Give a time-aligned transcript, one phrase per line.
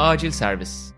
[0.00, 0.92] Acil servis.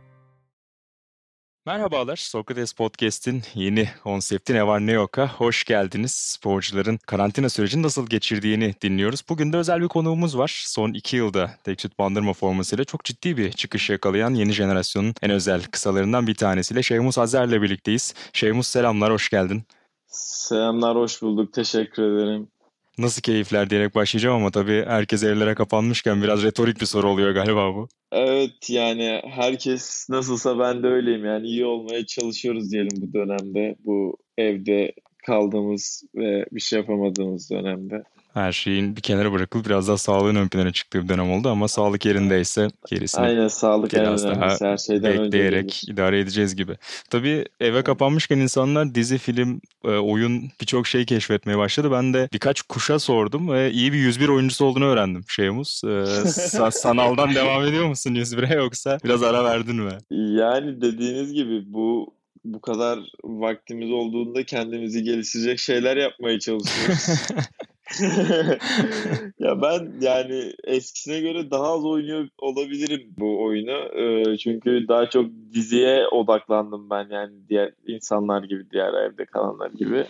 [1.66, 6.12] Merhabalar, Sokrates Podcast'in yeni konsepti Ne Var Ne Yok'a hoş geldiniz.
[6.12, 9.22] Sporcuların karantina sürecini nasıl geçirdiğini dinliyoruz.
[9.28, 10.62] Bugün de özel bir konuğumuz var.
[10.66, 15.30] Son iki yılda tek süt bandırma formasıyla çok ciddi bir çıkış yakalayan yeni jenerasyonun en
[15.30, 18.14] özel kısalarından bir tanesiyle Şeymus Azer'le birlikteyiz.
[18.32, 19.62] Şeymus selamlar, hoş geldin.
[20.06, 21.52] Selamlar, hoş bulduk.
[21.52, 22.51] Teşekkür ederim.
[22.98, 27.74] Nasıl keyifler diyerek başlayacağım ama tabii herkes evlere kapanmışken biraz retorik bir soru oluyor galiba
[27.74, 27.88] bu.
[28.12, 33.76] Evet yani herkes nasılsa ben de öyleyim yani iyi olmaya çalışıyoruz diyelim bu dönemde.
[33.84, 34.92] Bu evde
[35.26, 38.02] kaldığımız ve bir şey yapamadığımız dönemde
[38.34, 41.68] her şeyin bir kenara bırakılıp biraz daha sağlığın ön plana çıktığı bir dönem oldu ama
[41.68, 46.76] sağlık yerindeyse gerisini Aynen sağlık biraz daha her şeyden bekleyerek önce idare edeceğiz gibi.
[47.10, 51.92] Tabii eve kapanmışken insanlar dizi, film, e, oyun birçok şey keşfetmeye başladı.
[51.92, 55.82] Ben de birkaç kuşa sordum ve iyi bir 101 oyuncusu olduğunu öğrendim Şeyhumuz.
[55.86, 56.04] Ee,
[56.70, 59.92] sanaldan devam ediyor musun 101'e yoksa biraz ara verdin mi?
[60.10, 67.06] Yani dediğiniz gibi bu bu kadar vaktimiz olduğunda kendimizi geliştirecek şeyler yapmaya çalışıyoruz.
[69.38, 73.98] ya ben yani eskisine göre daha az oynuyor olabilirim bu oyunu.
[73.98, 80.04] Ee, çünkü daha çok diziye odaklandım ben yani diğer insanlar gibi, diğer evde kalanlar gibi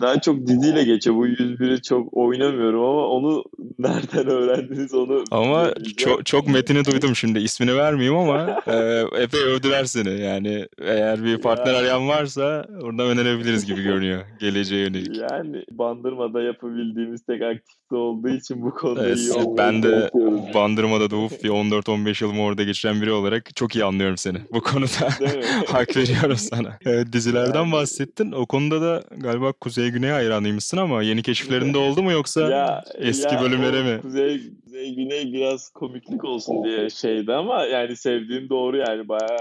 [0.00, 1.16] daha çok diziyle geçiyor.
[1.16, 3.44] Bu 101'i çok oynamıyorum ama onu
[3.78, 7.38] nereden öğrendiniz onu Ama çok, çok metini duydum şimdi.
[7.38, 10.20] ismini vermeyeyim ama e, epey övdüler seni.
[10.20, 11.78] Yani eğer bir partner ya.
[11.78, 14.22] arayan varsa orada önerebiliriz gibi görünüyor.
[14.40, 15.16] Geleceğe yönelik.
[15.16, 17.42] Yani Bandırma'da yapabildiğimiz tek
[17.86, 20.10] aktivite olduğu için bu konuda evet, iyi Ben de
[20.54, 24.38] Bandırma'da doğup bir 14-15 yılımı orada geçiren biri olarak çok iyi anlıyorum seni.
[24.52, 24.86] Bu konuda
[25.66, 26.78] hak veriyorum sana.
[26.86, 27.72] Evet, dizilerden yani.
[27.72, 28.32] bahsettin.
[28.32, 33.34] O konuda da galiba Kuzey Güney hayranıymışsın ama yeni keşiflerinde oldu mu yoksa ya, eski
[33.34, 34.02] ya bölümlere mi?
[34.02, 39.38] Kuzey, Kuzey Güney biraz komiklik olsun diye şeydi ama yani sevdiğim doğru yani baya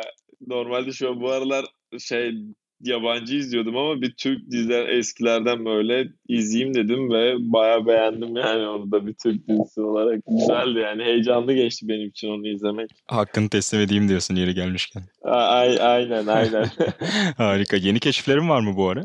[0.47, 1.65] normalde şu an bu aralar
[1.99, 2.35] şey
[2.81, 8.91] yabancı izliyordum ama bir Türk diziler eskilerden böyle izleyeyim dedim ve baya beğendim yani onu
[8.91, 10.21] da bir Türk dizisi olarak.
[10.27, 12.89] Güzeldi yani heyecanlı geçti benim için onu izlemek.
[13.08, 15.03] Hakkını teslim edeyim diyorsun yeri gelmişken.
[15.23, 16.65] A- aynen aynen.
[17.37, 17.77] Harika.
[17.77, 19.03] Yeni keşiflerin var mı bu ara?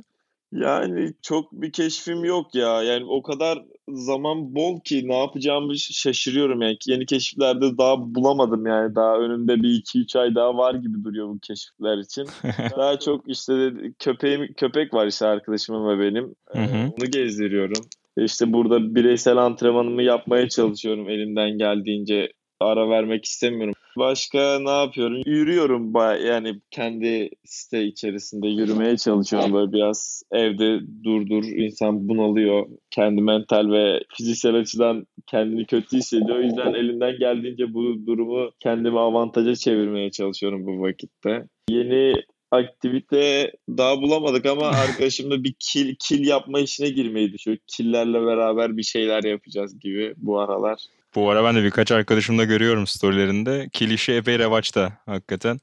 [0.52, 2.82] Yani çok bir keşfim yok ya.
[2.82, 3.58] Yani o kadar
[3.92, 6.76] zaman bol ki ne yapacağımı şaşırıyorum yani.
[6.86, 8.94] Yeni keşiflerde daha bulamadım yani.
[8.94, 12.26] Daha önümde bir iki üç ay daha var gibi duruyor bu keşifler için.
[12.76, 16.34] daha çok işte köpeğim köpek var işte arkadaşımın ve benim.
[16.46, 16.92] Hı hı.
[16.98, 17.84] Onu gezdiriyorum.
[18.16, 23.74] İşte burada bireysel antrenmanımı yapmaya çalışıyorum elimden geldiğince ara vermek istemiyorum.
[24.00, 25.22] Başka ne yapıyorum?
[25.26, 25.92] Yürüyorum
[26.26, 32.66] yani kendi site içerisinde yürümeye çalışıyorum böyle biraz evde dur dur insan bunalıyor.
[32.90, 36.38] Kendi mental ve fiziksel açıdan kendini kötü hissediyor.
[36.38, 41.44] O yüzden elinden geldiğince bu durumu kendime avantaja çevirmeye çalışıyorum bu vakitte.
[41.70, 42.14] Yeni
[42.50, 47.58] aktivite daha bulamadık ama arkadaşımla bir kil, kil yapma işine girmeyi düşünüyor.
[47.66, 50.78] Killerle beraber bir şeyler yapacağız gibi bu aralar.
[51.14, 53.68] Bu ara ben de birkaç arkadaşımda görüyorum storylerinde.
[53.72, 55.58] Kil işi epey revaçta hakikaten.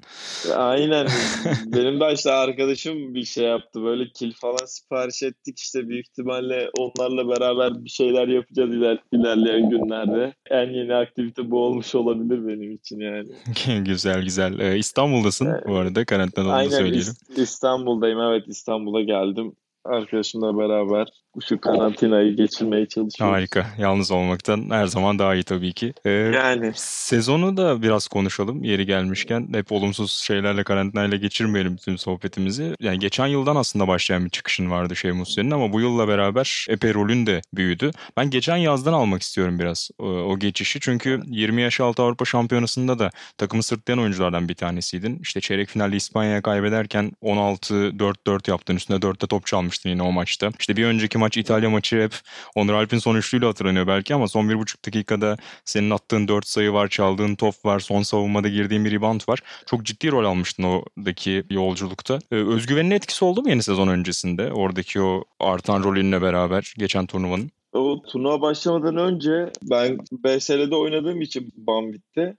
[0.56, 1.08] Aynen.
[1.66, 3.84] Benim de işte arkadaşım bir şey yaptı.
[3.84, 5.60] Böyle kil falan sipariş ettik.
[5.60, 10.34] işte büyük ihtimalle onlarla beraber bir şeyler yapacağız iler, ilerleyen günlerde.
[10.50, 13.30] En yeni aktivite bu olmuş olabilir benim için yani.
[13.86, 14.60] güzel güzel.
[14.60, 17.14] Ee, İstanbul'dasın yani, bu arada karantinada onu söyleyelim.
[17.38, 19.54] İstanbul'dayım evet İstanbul'a geldim
[19.88, 21.08] arkadaşımla beraber
[21.46, 23.36] şu karantinayı geçirmeye çalışıyoruz.
[23.36, 23.66] Harika.
[23.78, 25.94] Yalnız olmaktan her zaman daha iyi tabii ki.
[26.06, 26.72] Ee, yani.
[26.76, 29.48] Sezonu da biraz konuşalım yeri gelmişken.
[29.54, 32.76] Hep olumsuz şeylerle karantinayla geçirmeyelim bütün sohbetimizi.
[32.80, 36.94] Yani geçen yıldan aslında başlayan bir çıkışın vardı şey senin ama bu yılla beraber epey
[36.94, 37.92] rolün de büyüdü.
[38.18, 40.80] Ben geçen yazdan almak istiyorum biraz o, o geçişi.
[40.80, 45.20] Çünkü 20 yaş altı Avrupa Şampiyonası'nda da takımı sırtlayan oyunculardan bir tanesiydin.
[45.22, 48.76] İşte çeyrek finalde İspanya'ya kaybederken 16-4-4 yaptın.
[48.76, 49.48] Üstüne 4'te top
[49.78, 50.52] çalmıştın yine o maçta.
[50.60, 52.14] İşte bir önceki maç İtalya maçı hep
[52.56, 56.74] Onur Alp'in son üçlüyle hatırlanıyor belki ama son bir buçuk dakikada senin attığın dört sayı
[56.74, 59.40] var, çaldığın top var, son savunmada girdiğin bir rebound var.
[59.66, 62.20] Çok ciddi rol almıştın oradaki yolculukta.
[62.32, 64.52] Ee, özgüvenin etkisi oldu mu yeni sezon öncesinde?
[64.54, 67.52] Oradaki o artan rolünle beraber geçen turnuvanın?
[67.74, 72.38] O turnuva başlamadan önce ben BSL'de oynadığım için Bambit'te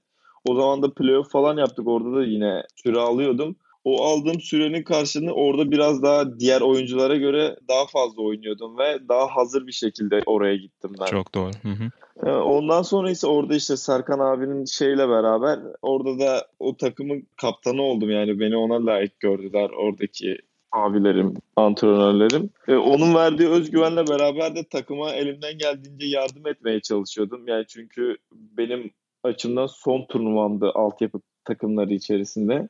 [0.49, 1.89] o zaman da playoff falan yaptık.
[1.89, 3.57] Orada da yine süre alıyordum
[3.89, 9.27] o aldığım sürenin karşılığını orada biraz daha diğer oyunculara göre daha fazla oynuyordum ve daha
[9.37, 11.07] hazır bir şekilde oraya gittim ben.
[11.07, 11.51] Çok doğru.
[11.63, 11.91] Hı hı.
[12.27, 17.83] Ee, ondan sonra ise orada işte Serkan abinin şeyle beraber orada da o takımın kaptanı
[17.83, 20.39] oldum yani beni ona layık gördüler oradaki
[20.73, 22.51] abilerim, antrenörlerim.
[22.69, 27.49] Ee, onun verdiği özgüvenle beraber de takıma elimden geldiğince yardım etmeye çalışıyordum.
[27.49, 28.91] Yani çünkü benim
[29.23, 32.69] açımdan son turnuvamdı altyapı takımları içerisinde.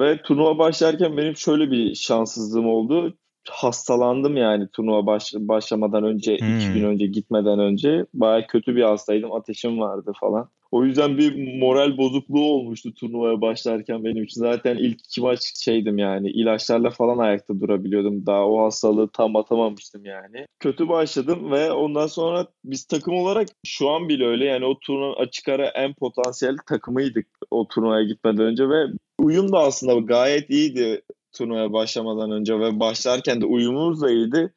[0.00, 3.14] Ve turnuva başlarken benim şöyle bir şanssızlığım oldu.
[3.48, 6.56] Hastalandım yani turnuva baş, başlamadan önce, hmm.
[6.56, 8.06] iki gün önce gitmeden önce.
[8.14, 9.32] Baya kötü bir hastaydım.
[9.32, 10.50] Ateşim vardı falan.
[10.70, 14.40] O yüzden bir moral bozukluğu olmuştu turnuvaya başlarken benim için.
[14.40, 18.26] Zaten ilk iki maç şeydim yani ilaçlarla falan ayakta durabiliyordum.
[18.26, 20.46] Daha o hastalığı tam atamamıştım yani.
[20.60, 25.14] Kötü başladım ve ondan sonra biz takım olarak şu an bile öyle yani o turnuvanın
[25.14, 28.86] açık ara en potansiyel takımıydık o turnuvaya gitmeden önce ve
[29.18, 34.52] uyum da aslında gayet iyiydi turnuvaya başlamadan önce ve başlarken de uyumumuz da iyiydi.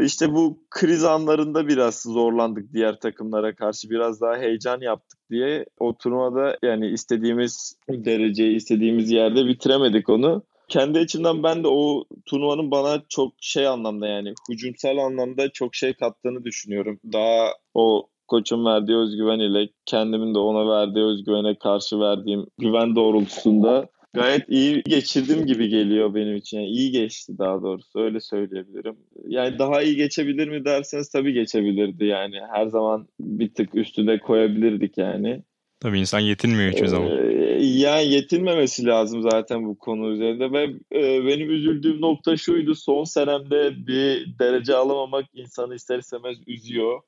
[0.00, 3.90] İşte bu kriz anlarında biraz zorlandık diğer takımlara karşı.
[3.90, 10.42] Biraz daha heyecan yaptık diye o turnuvada yani istediğimiz dereceyi istediğimiz yerde bitiremedik onu.
[10.68, 15.94] Kendi içimden ben de o turnuvanın bana çok şey anlamda yani hücumsal anlamda çok şey
[15.94, 17.00] kattığını düşünüyorum.
[17.12, 23.88] Daha o koçun verdiği özgüven ile kendimin de ona verdiği özgüvene karşı verdiğim güven doğrultusunda
[24.14, 26.58] gayet iyi geçirdim gibi geliyor benim için.
[26.58, 28.96] Yani iyi geçti daha doğrusu öyle söyleyebilirim.
[29.26, 32.36] Yani daha iyi geçebilir mi derseniz tabii geçebilirdi yani.
[32.52, 35.42] Her zaman bir tık üstüne koyabilirdik yani.
[35.80, 37.08] Tabii insan yetinmiyor hiçbir zaman.
[37.08, 40.62] Ee, yani yetinmemesi lazım zaten bu konu üzerinde ve
[40.92, 47.00] e, benim üzüldüğüm nokta şuydu son senemde bir derece alamamak insanı ister istemez üzüyor.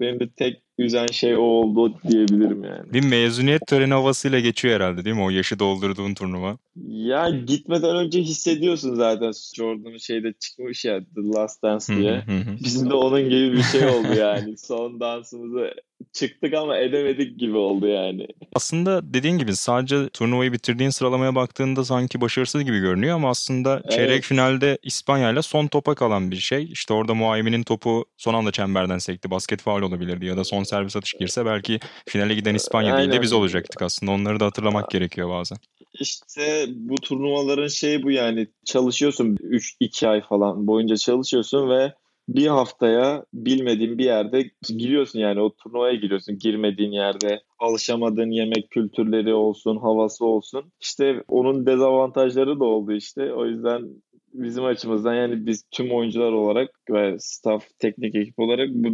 [0.00, 2.92] Benim de tek üzen şey o oldu diyebilirim yani.
[2.92, 6.58] Bir mezuniyet töreni havasıyla geçiyor herhalde değil mi o yaşı doldurduğun turnuva?
[6.86, 12.24] Ya gitmeden önce hissediyorsun zaten Jordan'ın şeyde çıkmış ya The Last Dance diye.
[12.64, 14.58] Bizim de onun gibi bir şey oldu yani.
[14.58, 15.74] Son dansımızı
[16.12, 18.26] çıktık ama edemedik gibi oldu yani.
[18.54, 23.92] Aslında dediğin gibi sadece turnuvayı bitirdiğin sıralamaya baktığında sanki başarısız gibi görünüyor ama aslında evet.
[23.92, 26.64] çeyrek finalde İspanya ile son topa kalan bir şey.
[26.64, 29.30] İşte orada Muaymi'nin topu son anda çemberden sekti.
[29.30, 33.10] Basket faul olabilirdi ya da son servis atış girse belki finale giden İspanya Aynen.
[33.10, 34.12] değil de biz olacaktık aslında.
[34.12, 35.58] Onları da hatırlamak gerekiyor bazen.
[36.00, 41.92] İşte bu turnuvaların şeyi bu yani çalışıyorsun 3-2 ay falan boyunca çalışıyorsun ve
[42.28, 49.34] bir haftaya bilmediğin bir yerde giriyorsun yani o turnuvaya giriyorsun girmediğin yerde alışamadığın yemek kültürleri
[49.34, 53.88] olsun havası olsun işte onun dezavantajları da oldu işte o yüzden
[54.34, 58.88] bizim açımızdan yani biz tüm oyuncular olarak ve staff teknik ekip olarak bu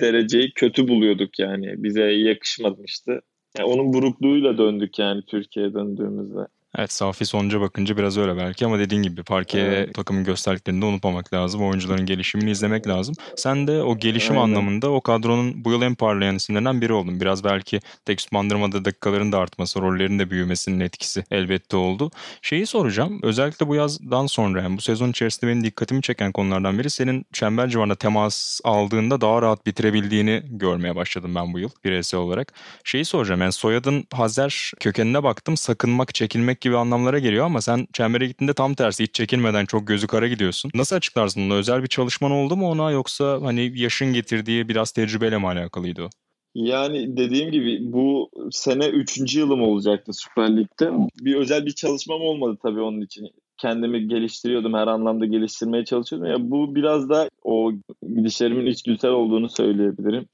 [0.00, 3.20] dereceyi kötü buluyorduk yani bize yakışmamıştı.
[3.58, 6.46] Yani onun burukluğuyla döndük yani Türkiye'ye döndüğümüzde.
[6.78, 9.94] Evet safi sonuca bakınca biraz öyle belki ama dediğin gibi parke evet.
[9.94, 11.62] takımın gösterdiklerini de unutmamak lazım.
[11.62, 13.14] Oyuncuların gelişimini izlemek lazım.
[13.36, 14.42] Sen de o gelişim Aynen.
[14.42, 17.20] anlamında o kadronun bu yıl en parlayan isimlerinden biri oldun.
[17.20, 22.10] Biraz belki tekst bandırmada dakikaların da artması, rollerin de büyümesinin etkisi elbette oldu.
[22.42, 23.20] Şeyi soracağım.
[23.22, 27.68] Özellikle bu yazdan sonra yani bu sezon içerisinde benim dikkatimi çeken konulardan biri senin çember
[27.68, 32.52] civarında temas aldığında daha rahat bitirebildiğini görmeye başladım ben bu yıl bireysel olarak.
[32.84, 35.56] Şeyi soracağım yani soyadın Hazer kökenine baktım.
[35.56, 40.06] Sakınmak, çekinmek gibi anlamlara geliyor ama sen çembere gittiğinde tam tersi hiç çekinmeden çok gözü
[40.06, 40.70] kara gidiyorsun.
[40.74, 41.54] Nasıl açıklarsın bunu?
[41.54, 46.08] Özel bir çalışman oldu mu ona yoksa hani yaşın getirdiği biraz tecrübeyle mi alakalıydı o?
[46.54, 49.36] Yani dediğim gibi bu sene 3.
[49.36, 50.90] yılım olacaktı Süper Lig'de.
[51.20, 53.28] Bir özel bir çalışmam olmadı tabii onun için.
[53.58, 56.28] Kendimi geliştiriyordum, her anlamda geliştirmeye çalışıyordum.
[56.28, 57.72] Ya bu biraz da o
[58.16, 60.26] gidişlerimin içgüdüsel olduğunu söyleyebilirim.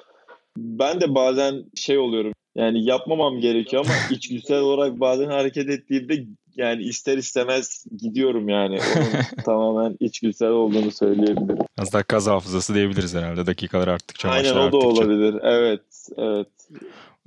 [0.56, 2.32] Ben de bazen şey oluyorum.
[2.61, 8.79] Yani yapmamam gerekiyor ama içgüdüsel olarak bazen hareket ettiğimde yani ister istemez gidiyorum yani.
[8.96, 11.65] Onun tamamen içgüdüsel olduğunu söyleyebilirim.
[11.79, 14.29] Az daha kaz hafızası diyebiliriz herhalde dakikalar arttıkça.
[14.29, 15.34] Aynen o da olabilir.
[15.43, 16.49] Evet, evet.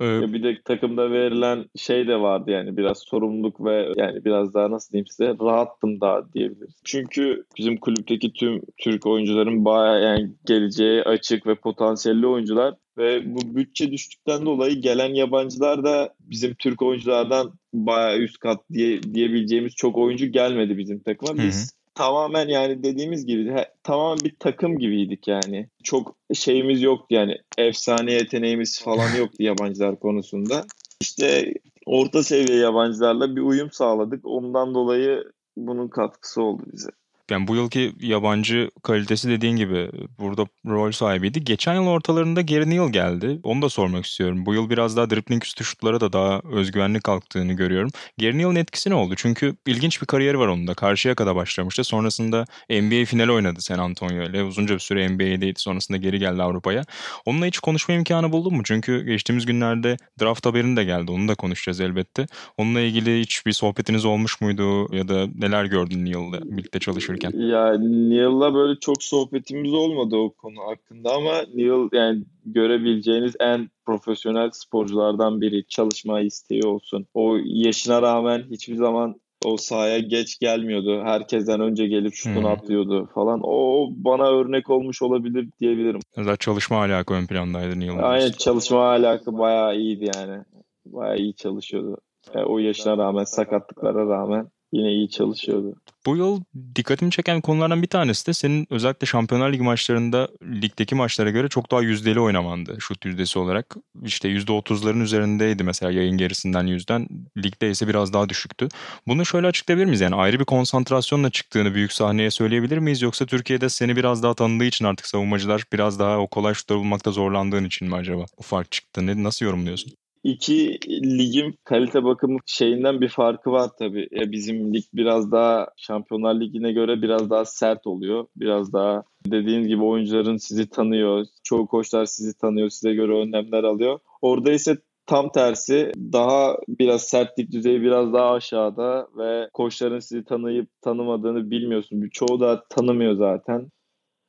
[0.00, 4.70] Ee, bir de takımda verilen şey de vardı yani biraz sorumluluk ve yani biraz daha
[4.70, 6.74] nasıl diyeyim size rahattım daha diyebiliriz.
[6.84, 13.56] Çünkü bizim kulüpteki tüm Türk oyuncuların bayağı yani geleceğe açık ve potansiyelli oyuncular ve bu
[13.56, 19.98] bütçe düştükten dolayı gelen yabancılar da bizim Türk oyunculardan bayağı üst kat diye diyebileceğimiz çok
[19.98, 21.36] oyuncu gelmedi bizim takıma.
[21.36, 25.68] Biz hı hı tamamen yani dediğimiz gibi tamamen bir takım gibiydik yani.
[25.82, 30.64] Çok şeyimiz yoktu yani efsane yeteneğimiz falan yoktu yabancılar konusunda.
[31.00, 31.54] İşte
[31.86, 34.20] orta seviye yabancılarla bir uyum sağladık.
[34.26, 35.24] Ondan dolayı
[35.56, 36.90] bunun katkısı oldu bize.
[37.30, 41.44] Yani bu yılki yabancı kalitesi dediğin gibi burada rol sahibiydi.
[41.44, 43.40] Geçen yıl ortalarında Gary Neal geldi.
[43.42, 44.46] Onu da sormak istiyorum.
[44.46, 47.90] Bu yıl biraz daha dribbling üstü şutlara da daha özgüvenli kalktığını görüyorum.
[48.20, 49.14] Gary Neal'ın etkisi ne oldu?
[49.16, 50.74] Çünkü ilginç bir kariyeri var onun da.
[50.74, 51.84] Karşıya kadar başlamıştı.
[51.84, 54.42] Sonrasında NBA finali oynadı San Antonio ile.
[54.42, 55.54] Uzunca bir süre NBA'deydi.
[55.56, 56.84] Sonrasında geri geldi Avrupa'ya.
[57.26, 58.62] Onunla hiç konuşma imkanı buldun mu?
[58.64, 61.10] Çünkü geçtiğimiz günlerde draft haberini de geldi.
[61.10, 62.26] Onu da konuşacağız elbette.
[62.58, 64.96] Onunla ilgili hiç bir sohbetiniz olmuş muydu?
[64.96, 67.13] Ya da neler gördün Neal'la birlikte çalışırken?
[67.20, 67.48] Çalışırken?
[67.48, 74.50] Ya Neil'la böyle çok sohbetimiz olmadı o konu hakkında ama Neil yani görebileceğiniz en profesyonel
[74.52, 75.66] sporculardan biri.
[75.68, 77.06] Çalışma isteği olsun.
[77.14, 81.02] O yaşına rağmen hiçbir zaman o sahaya geç gelmiyordu.
[81.04, 82.46] Herkesten önce gelip şutunu hmm.
[82.46, 83.40] atlıyordu falan.
[83.42, 86.00] O bana örnek olmuş olabilir diyebilirim.
[86.16, 87.90] Zaten çalışma alaka ön plandaydı Neil.
[88.02, 90.42] Aynen çalışma alaka bayağı iyiydi yani.
[90.86, 91.96] Bayağı iyi çalışıyordu.
[92.34, 95.74] Yani o yaşına rağmen sakatlıklara rağmen yine iyi çalışıyordu.
[96.06, 96.40] Bu yıl
[96.74, 101.70] dikkatimi çeken konulardan bir tanesi de senin özellikle Şampiyonlar Ligi maçlarında ligdeki maçlara göre çok
[101.70, 103.76] daha yüzdeli oynamandı şut yüzdesi olarak.
[104.04, 107.08] İşte %30'ların üzerindeydi mesela yayın gerisinden yüzden.
[107.36, 108.68] Ligde ise biraz daha düşüktü.
[109.06, 110.00] Bunu şöyle açıklayabilir miyiz?
[110.00, 113.02] Yani ayrı bir konsantrasyonla çıktığını büyük sahneye söyleyebilir miyiz?
[113.02, 117.10] Yoksa Türkiye'de seni biraz daha tanıdığı için artık savunmacılar biraz daha o kolay şutları bulmakta
[117.10, 118.24] zorlandığın için mi acaba?
[118.36, 119.06] O fark çıktı.
[119.06, 119.92] Ne, nasıl yorumluyorsun?
[120.24, 120.78] İki
[121.18, 124.08] ligin kalite bakımı şeyinden bir farkı var tabii.
[124.10, 128.26] Ya bizim lig biraz daha Şampiyonlar Ligi'ne göre biraz daha sert oluyor.
[128.36, 131.26] Biraz daha dediğiniz gibi oyuncuların sizi tanıyor.
[131.42, 132.68] Çoğu koçlar sizi tanıyor.
[132.68, 133.98] Size göre önlemler alıyor.
[134.22, 134.76] Orada ise
[135.06, 142.08] tam tersi daha biraz sertlik düzeyi biraz daha aşağıda ve koçların sizi tanıyıp tanımadığını bilmiyorsun.
[142.12, 143.68] Çoğu da tanımıyor zaten.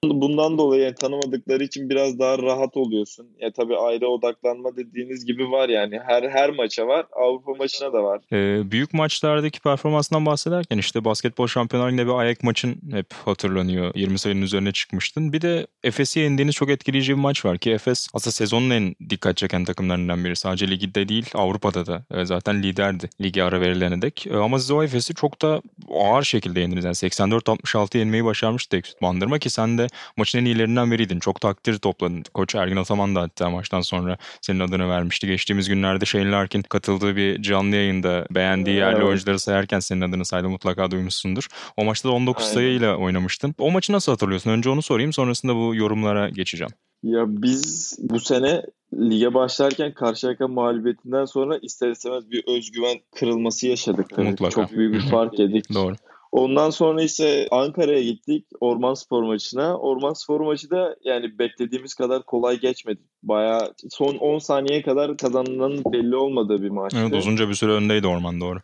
[0.10, 3.28] Bundan dolayı yani tanımadıkları için biraz daha rahat oluyorsun.
[3.40, 6.00] Ya tabii ayrı odaklanma dediğiniz gibi var yani.
[6.06, 7.06] Her her maça var.
[7.12, 8.22] Avrupa maçına da var.
[8.32, 13.92] Ee, büyük maçlardaki performansından bahsederken işte basketbol şampiyonlar liginde bir ayak maçın hep hatırlanıyor.
[13.96, 15.34] 20 sayının üzerine çıkmıştın.
[15.34, 19.38] Bir de Efes'i yendiğiniz çok etkileyici bir maç var ki Efes aslında sezonun en dikkat
[19.38, 20.36] çeken takımlarından biri.
[20.36, 24.28] Sadece ligde değil Avrupa'da da e, zaten liderdi ligi ara verilene dek.
[24.28, 26.86] E, ama siz o Efes'i çok da ağır şekilde yendiniz.
[26.86, 29.88] Yani 84-66 yenmeyi başarmıştı Eksüt Bandırma ki sen de
[30.18, 31.20] maçın en iyilerinden biriydin.
[31.20, 32.24] Çok takdir topladın.
[32.34, 35.28] Koç Ergin Ataman da hatta maçtan sonra senin adını vermişti.
[35.28, 39.06] Geçtiğimiz günlerde Shane Larkin katıldığı bir canlı yayında beğendiği yerli evet.
[39.06, 41.48] oyuncuları sayarken senin adını saydı mutlaka duymuşsundur.
[41.78, 42.54] O maçta da 19 Aynen.
[42.54, 43.56] sayıyla oynamıştın.
[43.58, 44.52] O maçı nasıl hatırlıyorsun?
[44.52, 46.72] Önce onu sorayım sonrasında bu yorumlara geçeceğim.
[47.04, 48.62] Ya biz bu sene
[48.94, 54.10] lige başlarken Karşıyaka mağlubiyetinden sonra ister istemez bir özgüven kırılması yaşadık.
[54.10, 54.30] Tabii.
[54.30, 54.52] Mutlaka.
[54.52, 55.66] Çok büyük bir fark yedik.
[55.74, 55.96] Doğru.
[56.32, 59.78] Ondan sonra ise Ankara'ya gittik Orman Spor maçına.
[59.78, 63.02] Orman Spor maçı da yani beklediğimiz kadar kolay geçmedi.
[63.24, 67.00] Baya son 10 saniye kadar kazanılanın belli olmadığı bir maçtı.
[67.02, 68.60] Evet uzunca bir süre öndeydi Orman doğru.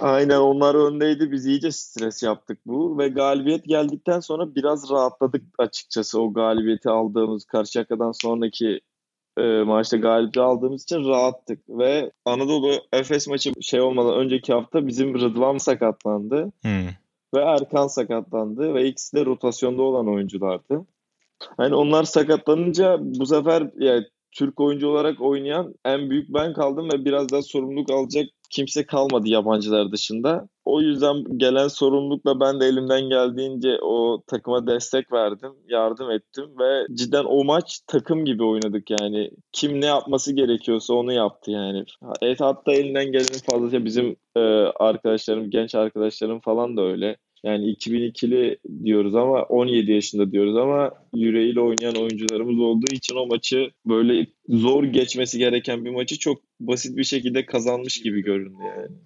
[0.00, 1.32] Aynen onlar öndeydi.
[1.32, 2.98] Biz iyice stres yaptık bu.
[2.98, 6.20] Ve galibiyet geldikten sonra biraz rahatladık açıkçası.
[6.20, 8.80] O galibiyeti aldığımız Karşıyaka'dan sonraki
[9.42, 11.68] e, maçta galibiyeti aldığımız için rahattık.
[11.68, 16.52] Ve Anadolu Efes maçı şey olmadan önceki hafta bizim Rıdvan sakatlandı.
[16.62, 16.88] Hmm
[17.34, 20.86] ve Erkan sakatlandı ve ikisi de rotasyonda olan oyunculardı.
[21.58, 27.04] Yani onlar sakatlanınca bu sefer yani Türk oyuncu olarak oynayan en büyük ben kaldım ve
[27.04, 30.48] biraz daha sorumluluk alacak kimse kalmadı yabancılar dışında.
[30.64, 36.86] O yüzden gelen sorumlulukla ben de elimden geldiğince o takıma destek verdim, yardım ettim ve
[36.94, 39.30] cidden o maç takım gibi oynadık yani.
[39.52, 41.84] Kim ne yapması gerekiyorsa onu yaptı yani.
[42.22, 44.40] Evet hatta elinden gelenin fazlaca bizim e,
[44.76, 47.16] arkadaşlarım, genç arkadaşlarım falan da öyle.
[47.44, 53.70] Yani 2002'li diyoruz ama 17 yaşında diyoruz ama yüreğiyle oynayan oyuncularımız olduğu için o maçı
[53.86, 58.96] böyle zor geçmesi gereken bir maçı çok basit bir şekilde kazanmış gibi göründü yani.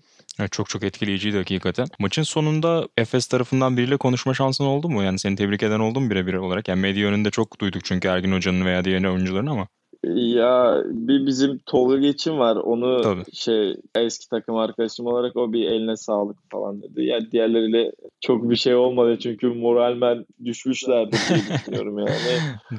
[0.40, 1.86] Evet, çok çok etkileyiciydi hakikaten.
[1.98, 5.02] Maçın sonunda Efes tarafından biriyle konuşma şansın oldu mu?
[5.02, 6.68] Yani seni tebrik eden oldu mu birebir olarak?
[6.68, 9.68] Yani medya önünde çok duyduk çünkü Ergin Hoca'nın veya diğer oyuncuların ama.
[10.14, 12.56] Ya bir bizim Tolga Geçin var.
[12.56, 13.22] Onu Tabii.
[13.32, 17.04] şey eski takım arkadaşım olarak o bir eline sağlık falan dedi.
[17.04, 22.10] Ya diğerleriyle çok bir şey olmadı çünkü moralmen düşmüşlerdi diye düşünüyorum yani.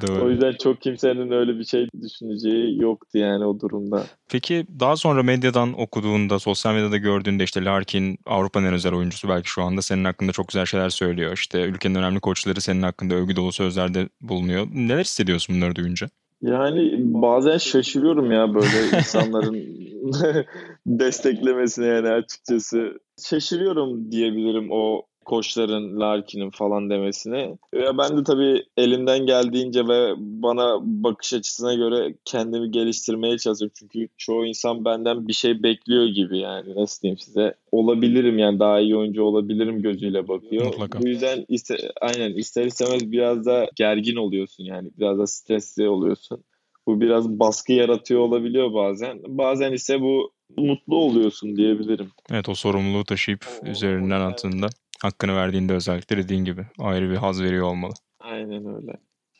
[0.06, 0.24] Doğru.
[0.24, 4.04] O yüzden çok kimsenin öyle bir şey düşüneceği yoktu yani o durumda.
[4.30, 9.50] Peki daha sonra medyadan okuduğunda, sosyal medyada gördüğünde işte Larkin Avrupa'nın en özel oyuncusu belki
[9.50, 11.32] şu anda senin hakkında çok güzel şeyler söylüyor.
[11.32, 14.66] İşte ülkenin önemli koçları senin hakkında övgü dolu sözlerde bulunuyor.
[14.74, 16.08] Neler hissediyorsun bunları duyunca?
[16.46, 19.56] Yani bazen şaşırıyorum ya böyle insanların
[20.86, 23.00] desteklemesine yani açıkçası.
[23.22, 27.56] Şaşırıyorum diyebilirim o koçların, Larkin'in falan demesine.
[27.74, 33.74] Ya ben de tabii elimden geldiğince ve bana bakış açısına göre kendimi geliştirmeye çalışıyorum.
[33.78, 37.54] Çünkü çoğu insan benden bir şey bekliyor gibi yani nasıl diyeyim size.
[37.72, 40.66] Olabilirim yani daha iyi oyuncu olabilirim gözüyle bakıyor.
[40.66, 41.00] Mutlaka.
[41.00, 44.90] Bu yüzden iste, aynen ister istemez biraz da gergin oluyorsun yani.
[44.98, 46.44] Biraz da stresli oluyorsun.
[46.86, 49.20] Bu biraz baskı yaratıyor olabiliyor bazen.
[49.26, 52.10] Bazen ise bu mutlu oluyorsun diyebilirim.
[52.30, 54.68] Evet o sorumluluğu taşıyıp üzerinden attığında
[55.02, 57.92] hakkını verdiğinde özellikle dediğin gibi ayrı bir haz veriyor olmalı.
[58.20, 58.92] Aynen öyle.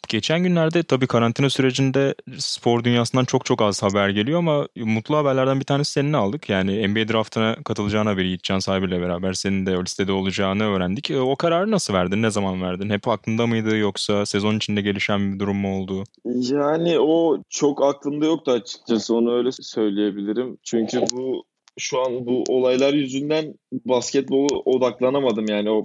[0.08, 5.60] Geçen günlerde tabii karantina sürecinde spor dünyasından çok çok az haber geliyor ama mutlu haberlerden
[5.60, 6.48] bir tanesi seninle aldık.
[6.48, 11.10] Yani NBA draftına katılacağını haberi Yiğitcan sahibiyle beraber senin de o listede olacağını öğrendik.
[11.10, 12.22] E, o kararı nasıl verdin?
[12.22, 12.90] Ne zaman verdin?
[12.90, 16.04] Hep aklında mıydı yoksa sezon içinde gelişen bir durum mu oldu?
[16.24, 19.14] Yani o çok aklımda yoktu açıkçası.
[19.14, 20.58] Onu öyle söyleyebilirim.
[20.62, 21.44] Çünkü bu
[21.78, 25.82] şu an bu olaylar yüzünden basketbolu odaklanamadım yani o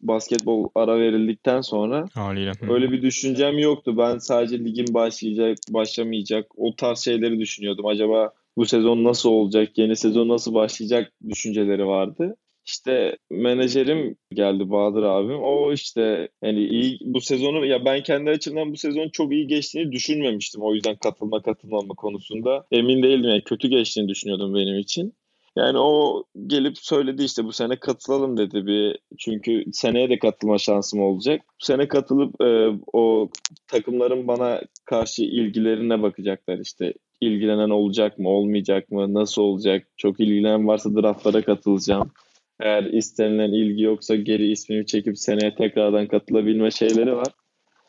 [0.00, 3.98] basketbol ara verildikten sonra haliyle öyle bir düşüncem yoktu.
[3.98, 7.86] Ben sadece ligin başlayacak, başlamayacak o tarz şeyleri düşünüyordum.
[7.86, 12.36] Acaba bu sezon nasıl olacak, yeni sezon nasıl başlayacak düşünceleri vardı.
[12.66, 15.42] İşte menajerim geldi Bahadır abim.
[15.42, 19.92] O işte yani iyi bu sezonu ya ben kendi açımdan bu sezon çok iyi geçtiğini
[19.92, 20.62] düşünmemiştim.
[20.62, 23.30] O yüzden katılma katılmama konusunda emin değildim.
[23.30, 25.14] Yani kötü geçtiğini düşünüyordum benim için.
[25.56, 31.00] Yani o gelip söyledi işte bu sene katılalım dedi bir çünkü seneye de katılma şansım
[31.00, 31.42] olacak.
[31.60, 33.28] Bu sene katılıp e, o
[33.68, 40.66] takımların bana karşı ilgilerine bakacaklar işte ilgilenen olacak mı olmayacak mı nasıl olacak çok ilgilenen
[40.66, 42.10] varsa draftlara katılacağım.
[42.60, 47.32] Eğer istenilen ilgi yoksa geri ismimi çekip seneye tekrardan katılabilme şeyleri var.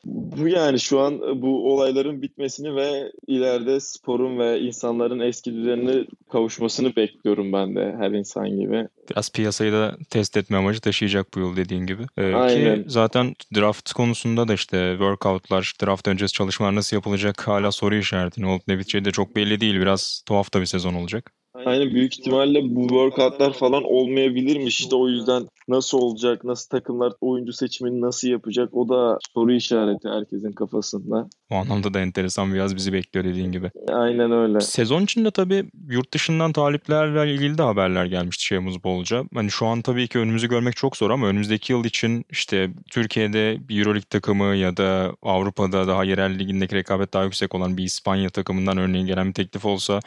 [0.06, 6.96] Bu yani şu an bu olayların bitmesini ve ileride sporun ve insanların eski düzenine kavuşmasını
[6.96, 8.88] bekliyorum ben de her insan gibi.
[9.10, 12.04] Biraz piyasayı da test etme amacı taşıyacak bu yıl dediğin gibi.
[12.18, 12.84] Ee, Aynen.
[12.84, 18.42] Ki zaten draft konusunda da işte workoutlar, draft öncesi çalışmalar nasıl yapılacak hala soru işareti.
[18.42, 19.76] Ne olup ne biteceği de çok belli değil.
[19.76, 21.32] Biraz tuhaf da bir sezon olacak.
[21.54, 24.80] Aynen büyük ihtimalle bu workoutlar falan olmayabilirmiş.
[24.80, 30.10] İşte o yüzden nasıl olacak, nasıl takımlar oyuncu seçimini nasıl yapacak o da soru işareti
[30.10, 31.30] herkesin kafasında.
[31.52, 33.72] O anlamda da enteresan bir yaz bizi bekliyor dediğin gibi.
[33.88, 34.62] Aynen öyle.
[34.62, 39.24] Sezon içinde tabii yurt dışından taliplerle ilgili de haberler gelmişti şeyimiz bolca.
[39.34, 43.58] Hani şu an tabii ki önümüzü görmek çok zor ama önümüzdeki yıl için işte Türkiye'de
[43.70, 48.30] bir Euroleague takımı ya da Avrupa'da daha yerel ligindeki rekabet daha yüksek olan bir İspanya
[48.30, 50.00] takımından örneğin gelen bir teklif olsa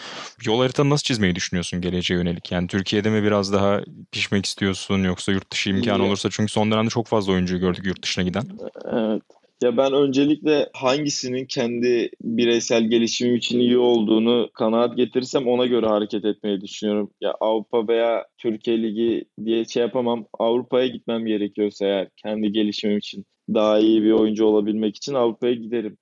[0.44, 2.52] yol haritanı nasıl çizmeyi düşünüyorsun geleceğe yönelik?
[2.52, 3.80] Yani Türkiye'de mi biraz daha
[4.12, 8.02] pişmek istiyorsun yoksa yurt dışı imkanı olursa çünkü son dönemde çok fazla oyuncu gördük yurt
[8.02, 8.44] dışına giden.
[8.92, 9.22] Evet.
[9.62, 16.24] Ya ben öncelikle hangisinin kendi bireysel gelişimim için iyi olduğunu kanaat getirirsem ona göre hareket
[16.24, 17.10] etmeyi düşünüyorum.
[17.20, 20.26] Ya Avrupa veya Türkiye Ligi diye şey yapamam.
[20.38, 25.96] Avrupa'ya gitmem gerekiyorsa eğer kendi gelişimim için daha iyi bir oyuncu olabilmek için Avrupa'ya giderim.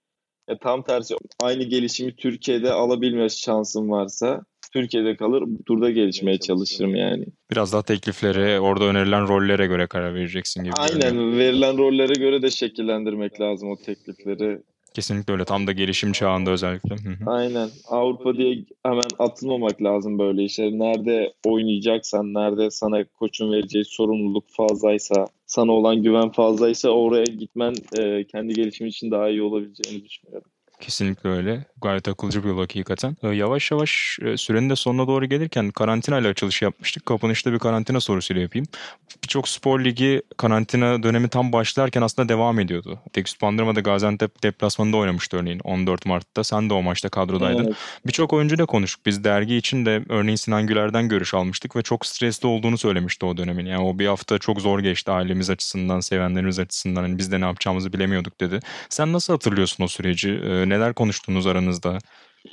[0.49, 4.41] Ya tam tersi aynı gelişimi Türkiye'de alabilme şansım varsa
[4.73, 7.25] Türkiye'de kalır bu turda gelişmeye çalışırım yani.
[7.51, 10.75] Biraz daha tekliflere, orada önerilen rollere göre karar vereceksin gibi.
[10.79, 11.39] Aynen görünüyor.
[11.39, 14.59] verilen rollere göre de şekillendirmek lazım o teklifleri.
[14.95, 15.45] Kesinlikle öyle.
[15.45, 16.97] Tam da gelişim çağında özellikle.
[17.27, 17.69] Aynen.
[17.89, 20.71] Avrupa diye hemen atılmamak lazım böyle işler.
[20.71, 28.25] Nerede oynayacaksan, nerede sana koçun vereceği sorumluluk fazlaysa, sana olan güven fazlaysa oraya gitmen e,
[28.25, 30.51] kendi gelişimi için daha iyi olabileceğini düşünüyorum.
[30.83, 31.65] Kesinlikle öyle.
[31.83, 33.17] Gayet akılcı bir yol hakikaten.
[33.23, 37.07] Ee, yavaş yavaş e, sürenin de sonuna doğru gelirken karantina ile açılış yapmıştık.
[37.07, 38.67] Kapanışta bir karantina sorusuyla yapayım.
[39.25, 42.99] Birçok spor ligi karantina dönemi tam başlarken aslında devam ediyordu.
[43.13, 46.45] Tekst Bandırma'da Gaziantep deplasmanında oynamıştı örneğin 14 Mart'ta.
[46.45, 47.65] Sen de o maçta kadrodaydın.
[47.65, 47.77] Evet.
[48.07, 49.07] Birçok oyuncuyla konuştuk.
[49.07, 53.37] Biz dergi için de örneğin Sinan Güler'den görüş almıştık ve çok stresli olduğunu söylemişti o
[53.37, 53.67] dönemin.
[53.67, 57.03] Yani o bir hafta çok zor geçti ailemiz açısından, sevenlerimiz açısından.
[57.03, 58.61] Hani biz de ne yapacağımızı bilemiyorduk dedi.
[58.89, 60.31] Sen nasıl hatırlıyorsun o süreci?
[60.73, 61.99] Neler konuştunuz aranızda?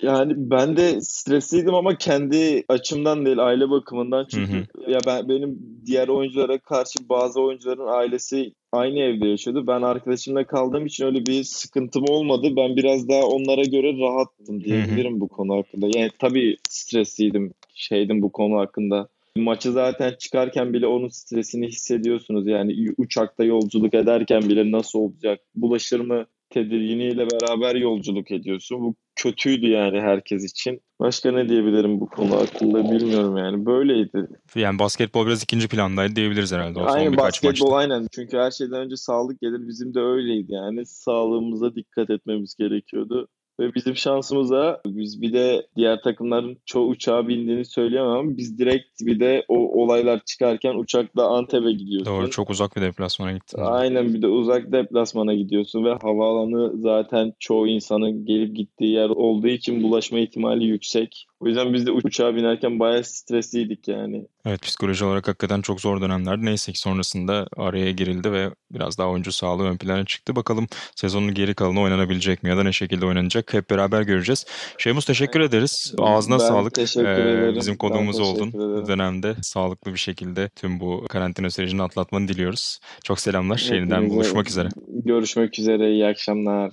[0.02, 4.92] Yani ben de stresliydim ama kendi açımdan değil aile bakımından çünkü hı hı.
[4.92, 9.68] ya ben benim diğer oyunculara karşı bazı oyuncuların ailesi aynı evde yaşıyordu.
[9.68, 12.48] Ben arkadaşımla kaldığım için öyle bir sıkıntım olmadı.
[12.58, 15.20] Ben biraz daha onlara göre rahattım diyebilirim hı hı.
[15.20, 15.88] bu konu hakkında.
[15.96, 19.08] Yani tabii stresliydim, şeydim bu konu hakkında.
[19.36, 22.48] Maçı zaten çıkarken bile onun stresini hissediyorsunuz.
[22.48, 25.40] Yani uçakta yolculuk ederken bile nasıl olacak?
[25.56, 26.26] Bulaşır mı?
[26.50, 28.82] Tedirginiyle beraber yolculuk ediyorsun.
[28.82, 30.82] Bu kötüydü yani herkes için.
[31.00, 33.66] Başka ne diyebilirim bu konu hakkında bilmiyorum yani.
[33.66, 34.28] Böyleydi.
[34.56, 36.80] Yani basketbol biraz ikinci plandaydı diyebiliriz herhalde.
[36.80, 37.76] O aynen basketbol maçta.
[37.76, 38.08] aynen.
[38.16, 39.68] Çünkü her şeyden önce sağlık gelir.
[39.68, 40.86] Bizim de öyleydi yani.
[40.86, 43.28] Sağlığımıza dikkat etmemiz gerekiyordu.
[43.60, 49.20] Ve bizim şansımıza biz bir de diğer takımların çoğu uçağa bindiğini söyleyemem biz direkt bir
[49.20, 52.14] de o olaylar çıkarken uçakla Antep'e gidiyorsun.
[52.14, 53.62] Doğru çok uzak bir deplasmana gittin.
[53.62, 59.48] Aynen bir de uzak deplasmana gidiyorsun ve havaalanı zaten çoğu insanın gelip gittiği yer olduğu
[59.48, 61.29] için bulaşma ihtimali yüksek.
[61.40, 64.26] O yüzden biz de uçağa binerken bayağı stresliydik yani.
[64.46, 66.46] Evet psikoloji olarak hakikaten çok zor dönemlerdi.
[66.46, 70.36] Neyse ki sonrasında araya girildi ve biraz daha oyuncu sağlığı ön plana çıktı.
[70.36, 74.46] Bakalım sezonun geri kalanı oynanabilecek mi ya da ne şekilde oynanacak hep beraber göreceğiz.
[74.78, 75.94] Şeymus teşekkür ederiz.
[76.00, 76.74] Ağzına ben sağlık.
[76.74, 77.56] Teşekkür ee, ederim.
[77.56, 78.50] Bizim konuğumuz oldun.
[78.50, 78.88] Ederim.
[78.88, 82.80] Dönemde sağlıklı bir şekilde tüm bu karantina sürecini atlatmanı diliyoruz.
[83.04, 83.70] Çok selamlar.
[83.72, 84.70] Yeniden buluşmak üzere.
[85.06, 85.92] Görüşmek üzere.
[85.92, 86.72] İyi akşamlar.